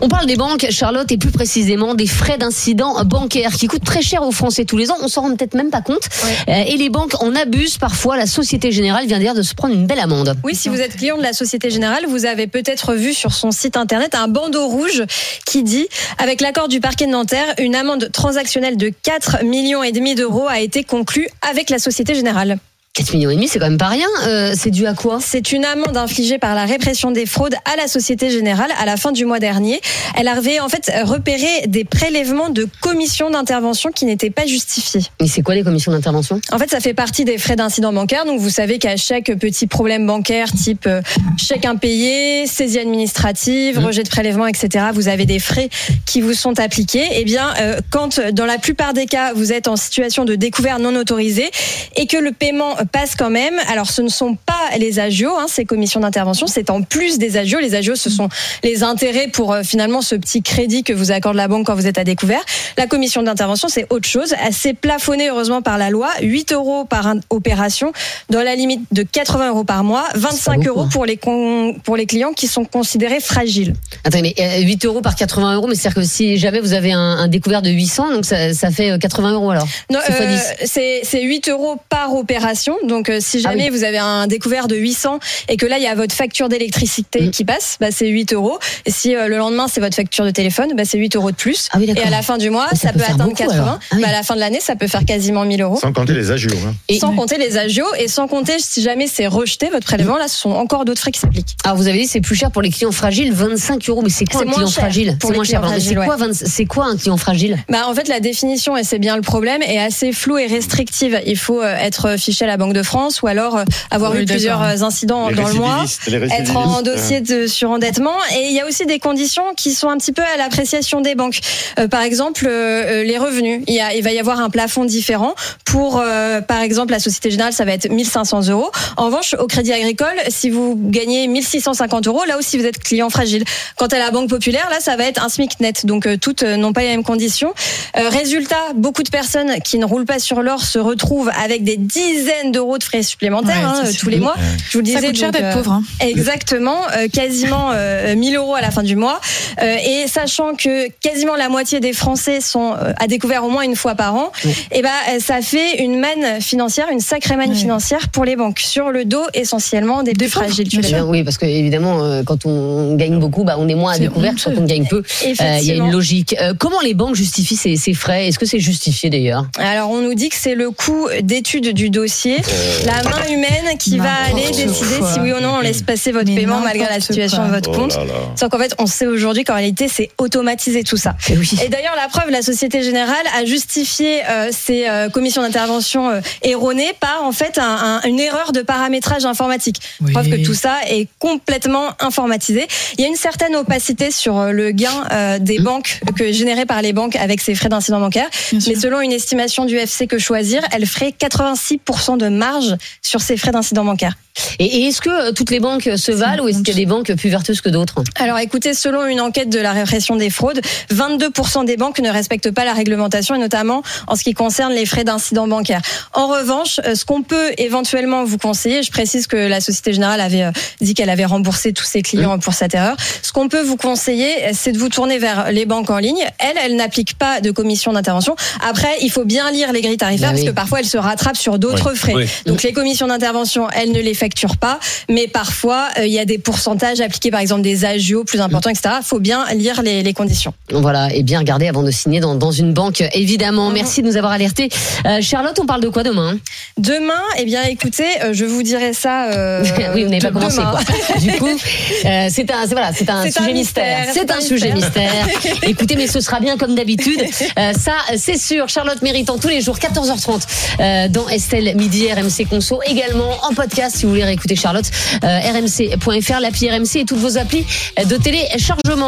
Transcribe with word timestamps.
On 0.00 0.08
parle 0.08 0.26
des 0.26 0.36
banques, 0.36 0.66
Charlotte, 0.70 1.10
et 1.10 1.18
plus 1.18 1.32
précisément 1.32 1.94
des 1.94 2.06
frais 2.06 2.38
d'incident 2.38 3.04
bancaires 3.04 3.52
qui 3.52 3.66
coûtent 3.66 3.84
très 3.84 4.00
cher 4.02 4.22
aux 4.22 4.30
Français 4.30 4.64
tous 4.64 4.76
les 4.76 4.90
ans. 4.92 4.96
On 5.02 5.08
s'en 5.08 5.22
rend 5.22 5.34
peut-être 5.34 5.54
même 5.54 5.70
pas 5.70 5.80
compte. 5.80 6.08
Euh, 6.48 6.52
et 6.66 6.76
les 6.76 6.88
banques 6.88 7.20
en 7.20 7.34
abusent 7.34 7.78
parfois. 7.78 8.16
La 8.16 8.26
Société 8.26 8.70
Générale 8.70 9.06
vient 9.06 9.18
d'ailleurs 9.18 9.34
de 9.34 9.42
se 9.42 9.54
prendre 9.54 9.74
une 9.74 9.86
belle 9.86 9.98
amende. 9.98 10.36
Oui, 10.44 10.54
si 10.54 10.68
vous 10.68 10.80
êtes 10.80 10.96
client 10.96 11.16
de 11.16 11.22
la 11.22 11.32
Société 11.32 11.70
Générale, 11.70 12.04
vous 12.08 12.26
avez 12.26 12.46
peut-être 12.46 12.94
vu 12.94 13.12
sur 13.12 13.32
son 13.32 13.50
site 13.50 13.76
internet 13.76 14.14
un 14.14 14.28
bandeau 14.28 14.68
rouge 14.68 15.02
qui 15.44 15.64
dit 15.64 15.88
avec 16.18 16.40
l'accord 16.40 16.68
du 16.68 16.80
parquet 16.80 17.06
de 17.06 17.12
Nanterre, 17.12 17.54
une 17.58 17.74
amende 17.74 18.10
transactionnelle 18.12 18.76
de 18.76 18.92
4 19.02 19.44
millions 19.44 19.82
et 19.82 19.90
demi 19.90 20.14
d'euros 20.14 20.46
a 20.48 20.60
été 20.60 20.84
conclue 20.84 21.28
avec 21.42 21.70
la 21.70 21.78
Société 21.78 22.14
Générale. 22.14 22.58
4 22.98 23.14
millions 23.14 23.30
et 23.30 23.36
demi, 23.36 23.46
c'est 23.46 23.60
quand 23.60 23.68
même 23.68 23.78
pas 23.78 23.86
rien. 23.86 24.08
Euh, 24.26 24.54
c'est 24.56 24.72
dû 24.72 24.84
à 24.84 24.92
quoi? 24.92 25.20
C'est 25.22 25.52
une 25.52 25.64
amende 25.64 25.96
infligée 25.96 26.38
par 26.38 26.56
la 26.56 26.64
répression 26.64 27.12
des 27.12 27.26
fraudes 27.26 27.54
à 27.64 27.76
la 27.76 27.86
Société 27.86 28.28
Générale 28.28 28.70
à 28.76 28.86
la 28.86 28.96
fin 28.96 29.12
du 29.12 29.24
mois 29.24 29.38
dernier. 29.38 29.80
Elle 30.16 30.26
avait 30.26 30.58
en 30.58 30.68
fait 30.68 30.90
repéré 31.04 31.46
des 31.68 31.84
prélèvements 31.84 32.50
de 32.50 32.66
commissions 32.80 33.30
d'intervention 33.30 33.92
qui 33.92 34.04
n'étaient 34.04 34.30
pas 34.30 34.46
justifiés. 34.46 35.02
Mais 35.20 35.28
c'est 35.28 35.42
quoi 35.42 35.54
les 35.54 35.62
commissions 35.62 35.92
d'intervention? 35.92 36.40
En 36.50 36.58
fait, 36.58 36.68
ça 36.70 36.80
fait 36.80 36.92
partie 36.92 37.24
des 37.24 37.38
frais 37.38 37.54
d'incident 37.54 37.92
bancaire. 37.92 38.24
Donc, 38.24 38.40
vous 38.40 38.50
savez 38.50 38.78
qu'à 38.78 38.96
chaque 38.96 39.32
petit 39.36 39.68
problème 39.68 40.04
bancaire, 40.04 40.50
type 40.50 40.88
euh, 40.88 41.00
chèque 41.36 41.66
impayé, 41.66 42.48
saisie 42.48 42.80
administrative, 42.80 43.78
rejet 43.78 44.02
de 44.02 44.08
prélèvement, 44.08 44.48
etc., 44.48 44.86
vous 44.92 45.06
avez 45.06 45.24
des 45.24 45.38
frais 45.38 45.68
qui 46.04 46.20
vous 46.20 46.34
sont 46.34 46.58
appliqués. 46.58 47.06
Eh 47.12 47.24
bien, 47.24 47.54
euh, 47.60 47.78
quand 47.90 48.18
dans 48.32 48.46
la 48.46 48.58
plupart 48.58 48.92
des 48.92 49.06
cas, 49.06 49.34
vous 49.34 49.52
êtes 49.52 49.68
en 49.68 49.76
situation 49.76 50.24
de 50.24 50.34
découvert 50.34 50.80
non 50.80 50.96
autorisée 50.96 51.48
et 51.94 52.06
que 52.08 52.16
le 52.16 52.32
paiement 52.32 52.74
passe 52.88 53.14
quand 53.16 53.30
même, 53.30 53.54
alors 53.70 53.90
ce 53.90 54.02
ne 54.02 54.08
sont 54.08 54.34
pas 54.34 54.76
les 54.78 54.98
agios, 54.98 55.32
hein, 55.38 55.46
ces 55.48 55.64
commissions 55.64 56.00
d'intervention, 56.00 56.46
c'est 56.46 56.70
en 56.70 56.82
plus 56.82 57.18
des 57.18 57.36
agios. 57.36 57.60
Les 57.60 57.74
agios, 57.74 57.94
ce 57.96 58.10
sont 58.10 58.28
les 58.64 58.82
intérêts 58.82 59.28
pour 59.28 59.52
euh, 59.52 59.62
finalement 59.62 60.02
ce 60.02 60.14
petit 60.16 60.42
crédit 60.42 60.82
que 60.82 60.92
vous 60.92 61.12
accorde 61.12 61.36
la 61.36 61.46
banque 61.48 61.66
quand 61.66 61.74
vous 61.74 61.86
êtes 61.86 61.98
à 61.98 62.04
découvert. 62.04 62.40
La 62.76 62.86
commission 62.86 63.22
d'intervention, 63.22 63.68
c'est 63.68 63.86
autre 63.90 64.08
chose. 64.08 64.34
C'est 64.50 64.74
plafonné 64.74 65.28
heureusement 65.30 65.62
par 65.62 65.78
la 65.78 65.90
loi, 65.90 66.08
8 66.20 66.52
euros 66.52 66.84
par 66.84 67.14
opération, 67.30 67.92
dans 68.30 68.42
la 68.42 68.54
limite 68.56 68.80
de 68.92 69.02
80 69.02 69.50
euros 69.50 69.64
par 69.64 69.84
mois, 69.84 70.04
25 70.14 70.56
beaucoup, 70.58 70.68
euros 70.68 70.80
hein. 70.82 70.88
pour 70.92 71.04
les, 71.06 71.16
con- 71.16 71.74
pour 71.84 71.96
les 71.96 72.06
clients 72.06 72.32
qui 72.32 72.46
sont 72.48 72.64
considérés 72.64 73.20
fragiles. 73.20 73.74
Attends, 74.04 74.20
mais 74.22 74.34
euh, 74.40 74.60
8 74.62 74.84
euros 74.86 75.00
par 75.00 75.14
80 75.14 75.54
euros, 75.54 75.66
mais 75.68 75.74
c'est-à-dire 75.74 76.02
que 76.02 76.08
si 76.08 76.36
jamais 76.38 76.60
vous 76.60 76.72
avez 76.72 76.92
un, 76.92 76.98
un 77.00 77.28
découvert 77.28 77.62
de 77.62 77.70
800, 77.70 78.12
donc 78.14 78.24
ça, 78.24 78.54
ça 78.54 78.70
fait 78.70 78.90
euh, 78.92 78.98
80 78.98 79.32
euros 79.34 79.50
alors 79.50 79.66
Non, 79.90 79.98
C'est 80.06 80.12
euh, 80.22 80.36
10. 80.62 80.66
c'est 80.66 81.00
c'est 81.04 81.22
8 81.22 81.48
euros 81.50 81.76
par 81.88 82.14
opération. 82.14 82.74
Donc, 82.86 83.08
euh, 83.10 83.18
si 83.20 83.38
Ah 83.44 83.50
jamais 83.50 83.64
oui. 83.70 83.70
vous 83.78 83.84
avez 83.84 83.98
un 83.98 84.26
découvert 84.26 84.68
de 84.68 84.76
800 84.76 85.18
et 85.48 85.56
que 85.56 85.66
là, 85.66 85.78
il 85.78 85.82
y 85.84 85.86
a 85.86 85.94
votre 85.94 86.14
facture 86.14 86.48
d'électricité 86.48 87.22
Mm. 87.22 87.30
qui 87.30 87.44
passe, 87.44 87.76
bah, 87.80 87.88
c'est 87.90 88.08
8 88.08 88.32
euros. 88.32 88.58
Et 88.86 88.90
si 88.90 89.14
euh, 89.14 89.28
le 89.28 89.36
lendemain, 89.38 89.66
c'est 89.68 89.80
votre 89.80 89.96
facture 89.96 90.24
de 90.24 90.30
téléphone, 90.30 90.70
bah, 90.76 90.84
c'est 90.84 90.98
8 90.98 91.16
euros 91.16 91.30
de 91.30 91.36
plus. 91.36 91.68
Ah 91.72 91.78
oui, 91.78 91.90
et 91.94 92.02
à 92.02 92.10
la 92.10 92.22
fin 92.22 92.38
du 92.38 92.50
mois, 92.50 92.66
Ah, 92.70 92.74
ça 92.76 92.88
ça, 92.88 92.92
peut 92.92 93.00
atteindre 93.02 93.24
beaucoup, 93.24 93.34
80. 93.36 93.54
alors. 93.62 93.78
Ah 93.90 93.94
oui. 93.96 94.02
Bah, 94.02 94.08
à 94.08 94.12
la 94.12 94.22
fin 94.22 94.34
de 94.34 94.40
l'année, 94.40 94.60
ça 94.60 94.76
peut 94.76 94.86
faire 94.88 95.04
quasiment 95.04 95.44
1000 95.44 95.62
euros. 95.62 95.78
Sans 95.80 95.92
compter 95.92 96.14
les 96.14 96.30
agios. 96.30 96.50
Hein. 96.66 96.74
Et- 96.88 96.98
Sans 96.98 97.14
compter 97.14 97.38
les 97.38 97.56
agios 97.58 97.86
et 97.98 98.08
sans 98.08 98.28
compter 98.28 98.56
si 98.58 98.82
jamais 98.82 99.06
c'est 99.06 99.26
rejeté 99.26 99.68
votre 99.70 99.86
prélèvement, 99.86 100.16
là, 100.16 100.28
ce 100.28 100.36
sont 100.36 100.50
encore 100.50 100.84
d'autres 100.84 101.00
frais 101.00 101.10
qui 101.12 101.20
s'appliquent. 101.20 101.56
Alors 101.64 101.76
vous 101.76 101.88
avez 101.88 101.98
dit 101.98 102.06
c'est 102.06 102.20
plus 102.20 102.36
cher 102.36 102.50
pour 102.50 102.62
les 102.62 102.70
clients 102.70 102.92
fragiles, 102.92 103.32
25 103.32 103.88
euros. 103.88 104.02
Mais 104.02 104.10
c'est 104.10 104.24
quoi 104.24 104.42
un 104.42 104.44
moins 104.44 104.54
client 104.54 104.66
cher 104.68 104.82
fragile 104.84 105.16
pour 105.18 105.30
C'est 105.30 105.36
moins 105.36 105.44
cher. 105.44 105.62
c'est 105.80 105.94
quoi, 105.94 106.16
20 106.16 106.34
c'est 106.34 106.64
quoi 106.66 106.84
un 106.86 106.96
client 106.96 107.16
fragile? 107.16 107.56
Bah, 107.68 107.82
en 107.88 107.94
fait, 107.94 108.08
la 108.08 108.20
définition, 108.20 108.76
et 108.76 108.84
c'est 108.84 108.98
bien 108.98 109.16
le 109.16 109.22
problème, 109.22 109.62
est 109.62 109.78
assez 109.78 110.12
floue 110.12 110.38
et 110.38 110.46
restrictive. 110.46 111.20
Il 111.26 111.36
faut 111.38 111.62
euh, 111.62 111.74
être 111.76 112.16
fiché 112.18 112.44
à 112.44 112.48
la 112.48 112.56
Banque 112.58 112.74
de 112.74 112.82
France 112.82 113.22
ou 113.22 113.26
alors 113.26 113.56
euh, 113.56 113.64
avoir 113.90 114.12
Oui, 114.12 114.22
eu 114.22 114.26
plusieurs 114.26 114.62
euh, 114.62 114.82
incidents 114.82 115.28
Les 115.28 115.34
dans 115.36 115.48
le 115.48 115.54
mois. 115.54 115.84
être 116.06 116.56
en 116.56 116.82
dossier 116.82 117.20
de 117.20 117.46
surendettement 117.46 118.16
et 118.36 118.48
il 118.48 118.52
y 118.52 118.60
a 118.60 118.66
aussi 118.66 118.84
des 118.86 118.98
conditions 118.98 119.54
qui 119.56 119.72
sont 119.72 119.88
un 119.88 119.96
petit 119.96 120.12
peu 120.12 120.22
à 120.22 120.36
l'appréciation 120.36 121.00
des 121.00 121.14
banques. 121.14 121.40
Euh, 121.78 121.88
par 121.88 122.02
exemple, 122.02 122.46
euh, 122.48 123.02
les 123.04 123.18
revenus. 123.18 123.62
Il, 123.66 123.74
y 123.74 123.80
a, 123.80 123.94
il 123.94 124.02
va 124.02 124.12
y 124.12 124.18
avoir 124.18 124.40
un 124.40 124.50
plafond 124.50 124.84
différent. 124.84 125.34
Pour, 125.64 126.00
euh, 126.02 126.40
par 126.40 126.60
exemple, 126.60 126.92
la 126.92 126.98
Société 126.98 127.30
Générale, 127.30 127.52
ça 127.52 127.64
va 127.64 127.72
être 127.72 127.90
1500 127.90 128.48
euros. 128.48 128.70
En 128.96 129.06
revanche, 129.06 129.34
au 129.38 129.46
Crédit 129.46 129.72
Agricole, 129.72 130.16
si 130.28 130.50
vous 130.50 130.74
gagnez 130.76 131.26
1650 131.28 132.06
euros, 132.06 132.24
là 132.26 132.38
aussi 132.38 132.58
vous 132.58 132.64
êtes 132.64 132.78
client 132.78 133.10
fragile. 133.10 133.44
Quant 133.76 133.86
à 133.86 133.98
la 133.98 134.10
Banque 134.10 134.28
Populaire, 134.28 134.68
là, 134.70 134.80
ça 134.80 134.96
va 134.96 135.04
être 135.04 135.22
un 135.24 135.28
SMIC 135.28 135.60
net. 135.60 135.86
Donc 135.86 136.06
euh, 136.06 136.16
toutes 136.16 136.42
n'ont 136.42 136.72
pas 136.72 136.82
les 136.82 136.88
mêmes 136.88 137.04
conditions. 137.04 137.52
Euh, 137.96 138.08
résultat, 138.08 138.56
beaucoup 138.74 139.02
de 139.02 139.10
personnes 139.10 139.60
qui 139.64 139.78
ne 139.78 139.84
roulent 139.84 140.04
pas 140.06 140.18
sur 140.18 140.42
l'or 140.42 140.62
se 140.62 140.78
retrouvent 140.78 141.30
avec 141.40 141.64
des 141.64 141.76
dizaines 141.76 142.47
d'euros 142.52 142.78
de 142.78 142.84
frais 142.84 143.02
supplémentaires 143.02 143.56
Ouais, 143.56 143.64
hein, 143.64 143.82
euh, 143.86 143.92
tous 143.98 144.08
les 144.10 144.18
mois. 144.18 144.34
Je 144.70 144.78
vous 144.78 144.84
le 144.84 144.90
Ça 144.90 144.94
disais. 145.00 145.06
coûte 145.08 145.16
cher 145.18 145.30
d'être 145.32 145.44
euh, 145.44 145.52
pauvre. 145.54 145.72
Hein. 145.72 145.82
Exactement, 146.00 146.78
euh, 146.96 147.08
quasiment 147.08 147.70
euh, 147.72 148.14
1000 148.16 148.36
euros 148.36 148.54
à 148.54 148.60
la 148.60 148.70
fin 148.70 148.82
du 148.82 148.96
mois. 148.96 149.20
Euh, 149.62 149.76
et 149.84 150.06
sachant 150.08 150.54
que 150.54 150.88
quasiment 151.00 151.36
la 151.36 151.48
moitié 151.48 151.80
des 151.80 151.92
Français 151.92 152.40
sont 152.40 152.72
euh, 152.74 152.92
à 152.98 153.06
découvert 153.06 153.44
au 153.44 153.50
moins 153.50 153.62
une 153.62 153.76
fois 153.76 153.94
par 153.94 154.14
an, 154.14 154.32
et 154.72 154.82
ben 154.82 154.88
euh, 155.10 155.18
ça 155.20 155.40
fait 155.42 155.82
une 155.82 155.98
manne 155.98 156.40
financière, 156.40 156.86
une 156.92 157.00
sacrée 157.00 157.36
manne 157.36 157.54
financière 157.54 158.08
pour 158.08 158.24
les 158.24 158.36
banques 158.36 158.58
sur 158.60 158.90
le 158.90 159.04
dos 159.04 159.22
essentiellement 159.34 160.02
des, 160.02 160.12
Des 160.12 160.26
plus 160.26 160.30
fragiles. 160.30 160.68
Eh 160.72 161.00
Oui, 161.02 161.24
parce 161.24 161.38
que 161.38 161.46
évidemment, 161.46 162.02
euh, 162.02 162.22
quand 162.24 162.46
on 162.46 162.94
gagne 162.96 163.18
beaucoup, 163.18 163.44
bah, 163.44 163.56
on 163.58 163.68
est 163.68 163.74
moins 163.74 163.92
à 163.92 163.98
découvert 163.98 164.34
que 164.34 164.42
quand 164.44 164.52
on 164.56 164.64
gagne 164.64 164.86
peu. 164.86 165.02
Euh, 165.26 165.58
Il 165.60 165.66
y 165.66 165.70
a 165.70 165.74
une 165.74 165.90
logique. 165.90 166.34
Euh, 166.40 166.54
comment 166.58 166.80
les 166.80 166.94
banques 166.94 167.14
justifient 167.14 167.56
ces, 167.56 167.76
ces 167.76 167.94
frais? 167.94 168.28
Est-ce 168.28 168.38
que 168.38 168.46
c'est 168.46 168.58
justifié 168.60 169.10
d'ailleurs? 169.10 169.46
Alors 169.58 169.90
on 169.90 170.00
nous 170.00 170.14
dit 170.14 170.28
que 170.28 170.36
c'est 170.36 170.54
le 170.54 170.70
coût 170.70 171.08
d'étude 171.22 171.72
du 171.72 171.90
dossier, 171.90 172.37
la 172.86 173.02
main 173.02 173.26
humaine 173.28 173.76
qui 173.78 173.98
va 173.98 174.27
décider 174.52 175.00
si 175.12 175.20
oui 175.20 175.32
ou 175.32 175.40
non 175.40 175.54
on 175.56 175.60
laisse 175.60 175.82
passer 175.82 176.12
votre 176.12 176.26
Mais 176.30 176.36
paiement 176.36 176.60
malgré 176.60 176.86
la 176.86 177.00
situation 177.00 177.38
quoi. 177.38 177.46
de 177.48 177.52
votre 177.54 177.70
oh 177.70 177.74
compte. 177.74 177.94
là 177.96 178.04
là. 178.04 178.12
Sauf 178.36 178.48
qu'en 178.50 178.58
fait, 178.58 178.74
on 178.78 178.86
sait 178.86 179.06
aujourd'hui 179.06 179.44
qu'en 179.44 179.54
réalité, 179.54 179.88
c'est 179.88 180.10
automatisé 180.18 180.82
tout 180.84 180.96
ça. 180.96 181.16
Eh 181.30 181.36
oui. 181.36 181.50
Et 181.64 181.68
d'ailleurs, 181.68 181.94
la 181.96 182.08
preuve, 182.08 182.30
la 182.30 182.42
Société 182.42 182.82
Générale 182.82 183.16
a 183.36 183.44
justifié 183.44 184.20
euh, 184.28 184.48
ces 184.52 184.88
euh, 184.88 185.08
commissions 185.08 185.42
d'intervention 185.42 186.10
euh, 186.10 186.20
erronées 186.42 186.92
par 187.00 187.24
en 187.24 187.32
fait 187.32 187.58
un- 187.58 188.00
un- 188.02 188.08
une 188.08 188.20
erreur 188.20 188.52
de 188.52 188.62
paramétrage 188.62 189.24
informatique. 189.24 189.80
Oui. 190.00 190.12
Preuve 190.12 190.28
que 190.30 190.44
tout 190.44 190.54
ça 190.54 190.76
est 190.88 191.08
complètement 191.18 191.88
informatisé. 192.00 192.66
Il 192.96 193.02
y 193.02 193.04
a 193.04 193.08
une 193.08 193.16
certaine 193.16 193.56
opacité 193.56 194.10
sur 194.10 194.38
euh, 194.38 194.50
le 194.52 194.70
gain 194.70 195.06
euh, 195.12 195.38
des 195.38 195.58
banques 195.58 196.00
que 196.16 196.32
généré 196.32 196.66
par 196.66 196.82
les 196.82 196.92
banques 196.92 197.16
avec 197.16 197.40
ces 197.40 197.54
frais 197.54 197.68
d'incident 197.68 198.00
bancaire. 198.00 198.28
Bien 198.52 198.60
sûr. 198.60 198.72
Mais 198.74 198.80
selon 198.80 199.00
une 199.00 199.12
estimation 199.12 199.64
du 199.64 199.76
FC 199.76 200.06
que 200.06 200.18
choisir, 200.18 200.62
elle 200.72 200.86
ferait 200.86 201.14
86% 201.18 202.16
de 202.18 202.28
marge 202.28 202.76
sur 203.02 203.20
ces 203.20 203.36
frais 203.36 203.50
d'incident 203.50 203.84
bancaire. 203.84 204.14
Et, 204.58 204.64
et 204.64 204.86
est-ce 204.88 205.00
que 205.00 205.10
euh, 205.10 205.32
toutes 205.32 205.50
les 205.50 205.60
banques 205.60 205.88
se 205.96 206.12
valent 206.12 206.44
ou 206.44 206.48
est-ce 206.48 206.58
qu'il 206.58 206.68
y 206.68 206.72
a 206.72 206.74
des 206.74 206.86
banques 206.86 207.12
plus 207.14 207.30
vertueuses 207.30 207.60
que 207.60 207.68
d'autres 207.68 208.02
Alors 208.20 208.38
écoutez, 208.38 208.74
selon 208.74 209.06
une 209.06 209.20
enquête 209.20 209.48
de 209.50 209.58
la 209.60 209.72
répression 209.72 210.16
des 210.16 210.30
fraudes, 210.30 210.60
22% 210.94 211.64
des 211.64 211.76
banques 211.76 212.00
ne 212.00 212.10
respectent 212.10 212.50
pas 212.50 212.64
la 212.64 212.72
réglementation 212.72 213.34
et 213.34 213.38
notamment 213.38 213.82
en 214.06 214.16
ce 214.16 214.22
qui 214.24 214.34
concerne 214.34 214.72
les 214.72 214.86
frais 214.86 215.04
d'incident 215.04 215.46
bancaire. 215.48 215.80
En 216.12 216.28
revanche, 216.28 216.80
euh, 216.84 216.94
ce 216.94 217.04
qu'on 217.04 217.22
peut 217.22 217.50
éventuellement 217.58 218.24
vous 218.24 218.38
conseiller, 218.38 218.82
je 218.82 218.90
précise 218.90 219.26
que 219.26 219.36
la 219.36 219.60
Société 219.60 219.92
Générale 219.92 220.20
avait 220.20 220.44
euh, 220.44 220.50
dit 220.80 220.94
qu'elle 220.94 221.10
avait 221.10 221.24
remboursé 221.24 221.72
tous 221.72 221.84
ses 221.84 222.02
clients 222.02 222.38
pour 222.38 222.54
cette 222.54 222.74
erreur. 222.74 222.96
Ce 223.22 223.32
qu'on 223.32 223.48
peut 223.48 223.62
vous 223.62 223.76
conseiller, 223.76 224.30
c'est 224.52 224.72
de 224.72 224.78
vous 224.78 224.88
tourner 224.88 225.18
vers 225.18 225.50
les 225.52 225.66
banques 225.66 225.90
en 225.90 225.98
ligne. 225.98 226.24
Elles, 226.38 226.56
elles 226.62 226.76
n'appliquent 226.76 227.16
pas 227.18 227.40
de 227.40 227.50
commission 227.50 227.92
d'intervention. 227.92 228.36
Après, 228.68 228.96
il 229.02 229.10
faut 229.10 229.24
bien 229.24 229.50
lire 229.50 229.72
les 229.72 229.80
grilles 229.80 229.96
tarifaires 229.96 230.28
Bah 230.28 230.32
parce 230.34 230.42
oui. 230.42 230.48
que 230.48 230.54
parfois 230.54 230.80
elles 230.80 230.86
se 230.86 230.98
rattrapent 230.98 231.36
sur 231.36 231.58
d'autres 231.58 231.90
Oui. 231.92 231.96
frais. 231.98 232.14
Oui. 232.14 232.26
Donc 232.46 232.62
les 232.62 232.72
commissions 232.72 233.06
d'intervention, 233.06 233.68
elles 233.70 233.92
ne 233.92 234.00
les 234.00 234.14
facturent 234.14 234.27
pas, 234.60 234.78
mais 235.08 235.26
parfois 235.28 235.88
euh, 235.98 236.06
il 236.06 236.12
y 236.12 236.18
a 236.18 236.24
des 236.24 236.38
pourcentages 236.38 237.00
appliqués, 237.00 237.30
par 237.30 237.40
exemple 237.40 237.62
des 237.62 237.84
agios 237.84 238.24
plus 238.24 238.40
importants, 238.40 238.70
etc. 238.70 238.96
Il 239.00 239.04
faut 239.04 239.20
bien 239.20 239.44
lire 239.54 239.82
les, 239.82 240.02
les 240.02 240.12
conditions. 240.12 240.54
Voilà, 240.70 241.12
et 241.14 241.22
bien 241.22 241.38
regarder 241.38 241.68
avant 241.68 241.82
de 241.82 241.90
signer 241.90 242.20
dans, 242.20 242.34
dans 242.34 242.50
une 242.52 242.72
banque, 242.72 243.02
évidemment. 243.12 243.70
Merci 243.70 244.02
de 244.02 244.06
nous 244.06 244.16
avoir 244.16 244.32
alertés. 244.32 244.68
Euh, 245.06 245.20
Charlotte, 245.20 245.58
on 245.60 245.66
parle 245.66 245.82
de 245.82 245.88
quoi 245.88 246.02
demain? 246.02 246.38
Demain, 246.76 247.22
eh 247.38 247.44
bien 247.44 247.62
écoutez, 247.64 248.06
euh, 248.22 248.32
je 248.32 248.44
vous 248.44 248.62
dirai 248.62 248.92
ça. 248.92 249.30
euh, 249.32 249.64
Oui, 249.94 250.04
vous 250.04 250.10
n'avez 250.10 250.20
pas 250.20 250.30
commencé. 250.30 250.58
Quoi. 250.60 250.80
Du 251.20 251.32
coup, 251.32 251.46
euh, 251.48 252.28
c'est 252.30 252.50
un, 252.50 252.66
voilà, 252.66 252.92
c'est 252.94 253.08
un 253.10 253.30
sujet 253.30 253.52
mystère, 253.52 254.06
c'est 254.12 254.30
un 254.30 254.36
un 254.38 254.40
sujet 254.40 254.72
mystère. 254.72 255.10
Écoutez, 255.62 255.96
mais 255.96 256.06
ce 256.06 256.20
sera 256.20 256.38
bien 256.38 256.56
comme 256.56 256.74
d'habitude. 256.76 257.20
Euh, 257.58 257.72
ça, 257.72 257.92
c'est 258.16 258.38
sûr. 258.38 258.68
Charlotte 258.68 259.02
méritant 259.02 259.36
tous 259.38 259.48
les 259.48 259.60
jours 259.60 259.78
14h30 259.78 260.42
euh, 260.80 261.08
dans 261.08 261.28
Estelle 261.28 261.74
Midi 261.76 262.06
RMC 262.12 262.46
Conso. 262.48 262.80
Également 262.86 263.30
en 263.42 263.52
podcast 263.54 263.96
si 263.96 264.06
vous 264.06 264.12
voulez 264.18 264.24
réécouter 264.24 264.56
Charlotte. 264.56 264.90
Euh, 265.24 265.38
rmc.fr, 265.38 266.40
l'appli 266.40 266.70
RMC 266.70 266.96
et 266.96 267.04
toutes 267.04 267.18
vos 267.18 267.38
applis 267.38 267.64
de 267.98 268.16
téléchargement. 268.16 269.06